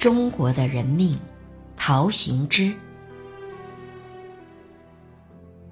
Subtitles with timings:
[0.00, 1.18] 中国的人命，
[1.76, 2.72] 陶行知。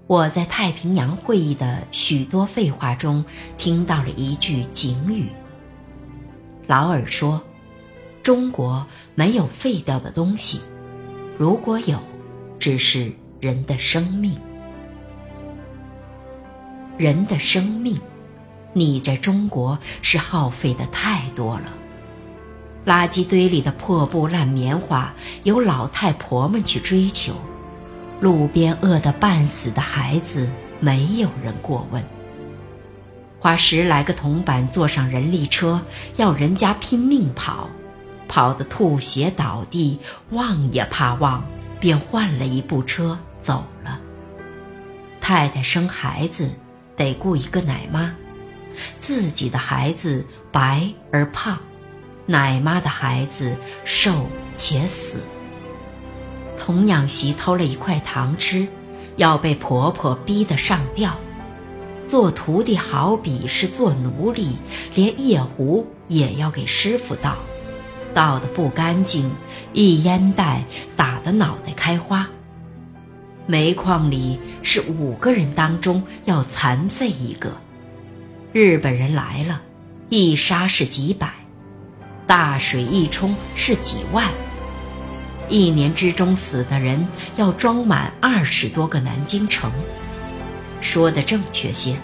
[0.06, 3.24] 我在太平洋会议的许多废话中
[3.56, 5.30] 听到了一句警语。
[6.66, 7.42] 劳尔说
[8.22, 10.60] ：“中国没有废掉的东西，
[11.38, 11.98] 如果有，
[12.58, 13.10] 只是
[13.40, 14.38] 人的生命。
[16.98, 17.98] 人的生命，
[18.74, 21.72] 你在中国是耗费的太多了。”
[22.88, 27.34] 垃圾堆里的破布烂棉花，由老太婆们去追求；
[28.18, 30.48] 路边饿得半死的孩子，
[30.80, 32.02] 没有人过问。
[33.38, 35.82] 花十来个铜板坐上人力车，
[36.16, 37.68] 要人家拼命跑，
[38.26, 39.98] 跑得吐血倒地，
[40.30, 41.46] 望也怕望，
[41.78, 44.00] 便换了一部车走了。
[45.20, 46.50] 太太生孩子，
[46.96, 48.14] 得雇一个奶妈，
[48.98, 51.58] 自己的孩子白而胖。
[52.30, 53.56] 奶妈的孩子
[53.86, 55.14] 瘦且死。
[56.58, 58.68] 童养媳偷了一块糖吃，
[59.16, 61.18] 要被婆婆逼得上吊。
[62.06, 64.58] 做徒弟好比是做奴隶，
[64.94, 67.36] 连夜壶也要给师傅倒，
[68.12, 69.30] 倒的不干净，
[69.72, 72.28] 一烟袋打得脑袋开花。
[73.46, 77.52] 煤矿里是五个人当中要残废一个。
[78.52, 79.62] 日本人来了，
[80.10, 81.32] 一杀是几百。
[82.28, 84.30] 大水一冲是几万，
[85.48, 89.72] 一年之中死的人要装满二十多个南京城。
[90.82, 91.96] 说的正确些，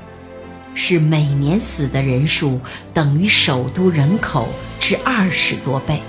[0.74, 2.58] 是每年死的人数
[2.94, 4.48] 等于首都人口
[4.80, 6.00] 之二十多倍。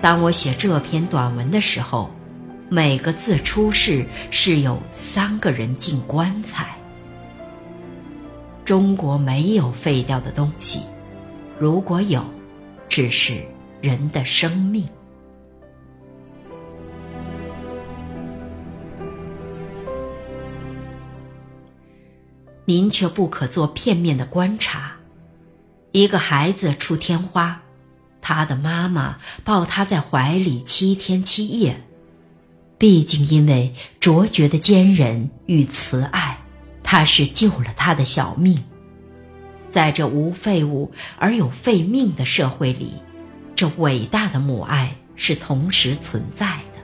[0.00, 2.10] 当我写这篇短文的时候，
[2.68, 6.76] 每个字出世是有三个人进棺材。
[8.64, 10.80] 中国没有废掉的东西，
[11.56, 12.24] 如果有。
[12.94, 13.44] 只是
[13.82, 14.88] 人的生命。
[22.66, 24.92] 您却不可做片面的观察。
[25.90, 27.62] 一个孩子出天花，
[28.20, 31.82] 他的妈妈抱他在怀里七天七夜，
[32.78, 36.44] 毕竟因为卓绝的坚忍与慈爱，
[36.84, 38.62] 他是救了他的小命。
[39.74, 42.92] 在这无废物而有废命的社会里，
[43.56, 46.80] 这伟大的母爱是同时存在的。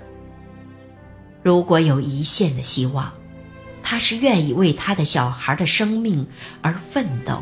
[1.44, 3.12] 如果有一线的希望，
[3.80, 6.26] 他是愿意为他的小孩的生命
[6.62, 7.40] 而奋斗，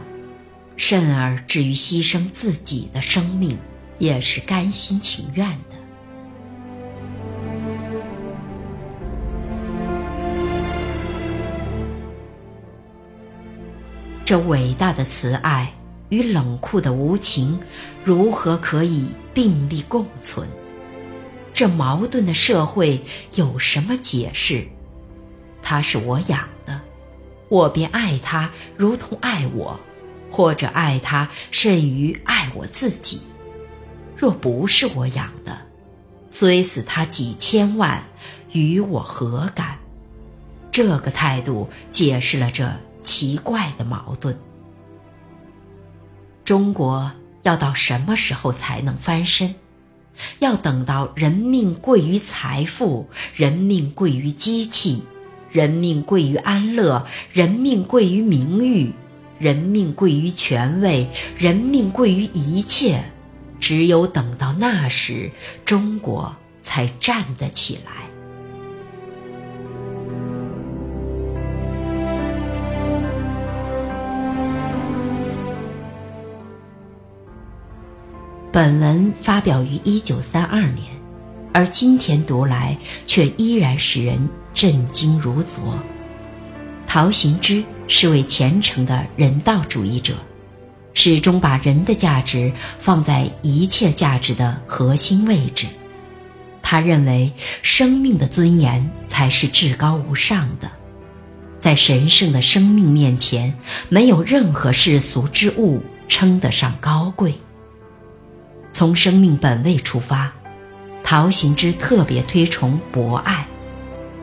[0.77, 3.57] 甚而至于牺牲自己的生命，
[3.99, 5.77] 也是甘心情愿的。
[14.29, 15.73] 这伟大的慈爱
[16.11, 17.59] 与冷酷的无情，
[18.05, 20.47] 如何可以并立共存？
[21.55, 23.03] 这矛盾的社会
[23.37, 24.69] 有什么解释？
[25.63, 26.79] 他是我养的，
[27.49, 29.81] 我便爱他如同爱我，
[30.31, 33.23] 或者爱他甚于爱我自己。
[34.15, 35.57] 若不是我养的，
[36.29, 38.05] 虽死他几千万，
[38.53, 39.79] 与我何干？
[40.71, 42.71] 这个态度解释了这。
[43.01, 44.39] 奇怪的矛盾。
[46.45, 49.55] 中国要到什么时候才能翻身？
[50.41, 55.03] 要等到人命贵于财富，人命贵于机器，
[55.51, 58.93] 人命贵于安乐，人命贵于名誉，
[59.39, 63.05] 人命贵于权位，人命贵于一切。
[63.61, 65.31] 只有等到那时，
[65.65, 68.18] 中国才站得起来。
[78.59, 80.89] 本文发表于一九三二年，
[81.55, 82.77] 而今天读来
[83.07, 85.79] 却依然使人震惊如昨。
[86.85, 90.15] 陶行知是位虔诚的人道主义者，
[90.93, 95.69] 始终把人的价值放在一切价值的核心位置。
[96.61, 100.69] 他认为生命的尊严才是至高无上的，
[101.61, 103.57] 在神圣的生命面前，
[103.89, 107.35] 没有任何世俗之物称得上高贵。
[108.79, 110.33] 从生命本位出发，
[111.03, 113.45] 陶行知特别推崇博爱，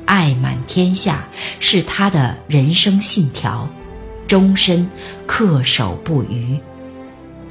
[0.05, 1.27] 爱满天下
[1.59, 3.67] 是他的人生信条，
[4.27, 4.89] 终身
[5.27, 6.57] 恪守不渝。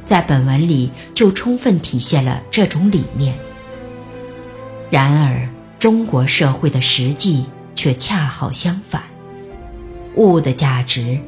[0.07, 3.35] 在本文里就充分体现了这种理念。
[4.91, 9.03] 然而，中国社会的实际却恰好相反，
[10.15, 11.21] 物的价值、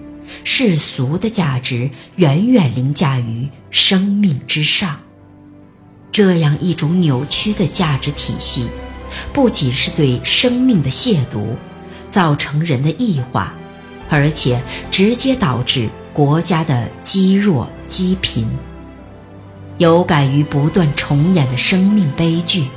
[0.42, 5.00] 世俗的价值远远凌驾于生命之上。
[6.10, 8.68] 这样一种扭曲的价值体系，
[9.32, 11.56] 不仅是对生命的亵渎，
[12.10, 13.54] 造成人的异化，
[14.08, 18.48] 而且直接导致国家的积弱积贫。
[19.78, 22.68] 有感于不断重演的生命悲剧，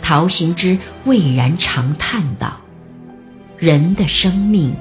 [0.00, 2.60] 陶行知蔚然长叹道
[3.58, 4.76] ：“人的生命，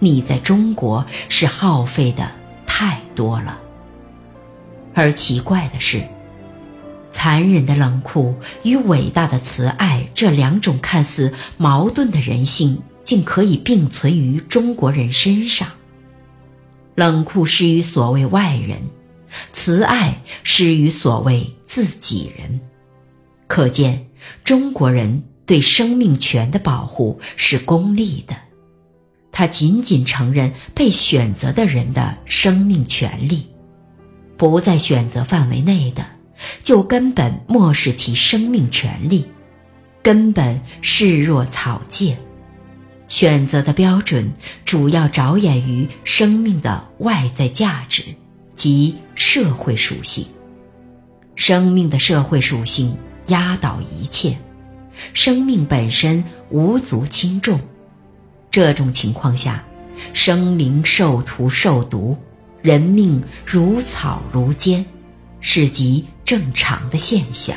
[0.00, 2.28] 你在中国是耗费的
[2.66, 3.60] 太多了。”
[4.94, 6.02] 而奇怪的是，
[7.26, 15.70] 残忍的冷酷与伟大的慈爱这两种看似矛盾的人性，竟可以并存于中国人身上。
[16.94, 18.78] 冷酷施于所谓外人，
[19.52, 22.60] 慈爱施于所谓自己人。
[23.48, 24.06] 可见，
[24.44, 28.36] 中国人对生命权的保护是功利的，
[29.32, 33.48] 他仅仅承认被选择的人的生命权利。
[34.36, 36.06] 不在选择范围内的，
[36.62, 39.26] 就根本漠视其生命权利，
[40.02, 42.16] 根本视若草芥。
[43.08, 44.32] 选择的标准
[44.64, 48.02] 主要着眼于生命的外在价值
[48.54, 50.26] 及社会属性。
[51.36, 52.96] 生命的社会属性
[53.26, 54.36] 压倒一切，
[55.14, 57.60] 生命本身无足轻重。
[58.50, 59.64] 这种情况下，
[60.12, 62.16] 生灵受荼受毒。
[62.62, 64.84] 人命如草如尖，
[65.40, 67.56] 是极正常的现象。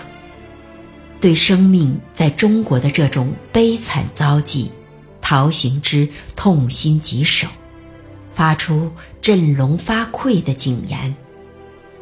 [1.20, 4.72] 对生命在中国的这种悲惨遭际，
[5.22, 7.48] 陶行知痛心疾首，
[8.32, 8.92] 发出
[9.22, 11.14] 振聋发聩的警言：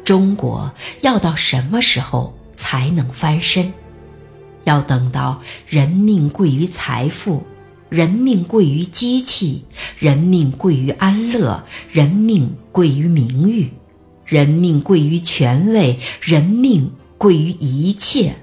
[0.04, 3.72] 中国要到什么时候才能翻身？
[4.64, 7.44] 要等到人命贵于财富？
[7.88, 9.64] 人命贵于机器，
[9.98, 13.72] 人命贵于安乐，人命贵于名誉，
[14.28, 18.36] 人命贵于权位，人命贵于一切。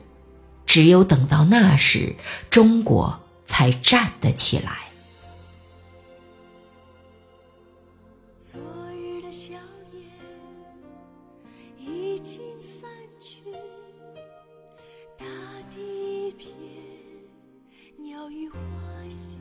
[0.65, 2.15] 只有等到那时，
[2.49, 4.89] 中国才站得起来。
[8.39, 8.59] 昨
[8.93, 9.53] 日的笑
[9.93, 10.01] 颜
[11.87, 12.89] 已经散
[13.19, 13.43] 去，
[15.19, 15.25] 大
[15.73, 16.51] 地一片
[17.99, 18.57] 鸟语花
[19.07, 19.37] 香。